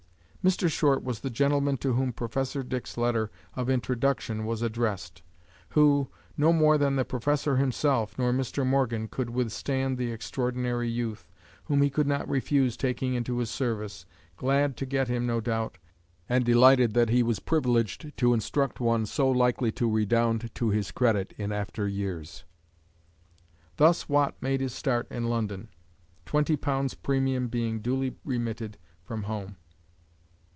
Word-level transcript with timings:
Mr. 0.43 0.67
Short 0.67 1.03
was 1.03 1.19
the 1.19 1.29
gentleman 1.29 1.77
to 1.77 1.93
whom 1.93 2.11
Professor 2.11 2.63
Dick's 2.63 2.97
letter 2.97 3.29
of 3.55 3.69
introduction 3.69 4.43
was 4.43 4.63
addressed, 4.63 5.21
who, 5.69 6.09
no 6.35 6.51
more 6.51 6.79
than 6.79 6.95
the 6.95 7.05
Professor 7.05 7.57
himself, 7.57 8.17
nor 8.17 8.33
Mr. 8.33 8.65
Morgan, 8.65 9.07
could 9.07 9.29
withstand 9.29 9.99
the 9.99 10.11
extraordinary 10.11 10.89
youth, 10.89 11.29
whom 11.65 11.83
he 11.83 11.91
could 11.91 12.07
not 12.07 12.27
refuse 12.27 12.75
taking 12.75 13.13
into 13.13 13.37
his 13.37 13.51
service 13.51 14.07
glad 14.35 14.75
to 14.77 14.83
get 14.87 15.07
him 15.07 15.27
no 15.27 15.39
doubt, 15.41 15.77
and 16.27 16.43
delighted 16.43 16.95
that 16.95 17.09
he 17.09 17.21
was 17.21 17.39
privileged 17.39 18.11
to 18.17 18.33
instruct 18.33 18.79
one 18.79 19.05
so 19.05 19.29
likely 19.29 19.71
to 19.71 19.87
redound 19.87 20.49
to 20.55 20.69
his 20.71 20.89
credit 20.89 21.35
in 21.37 21.51
after 21.51 21.87
years. 21.87 22.45
Thus 23.77 24.09
Watt 24.09 24.41
made 24.41 24.59
his 24.59 24.73
start 24.73 25.05
in 25.11 25.25
London, 25.29 25.69
the 26.25 26.29
twenty 26.31 26.55
pounds 26.55 26.95
premium 26.95 27.47
being 27.47 27.79
duly 27.79 28.15
remitted 28.25 28.79
from 29.03 29.21
home. 29.25 29.57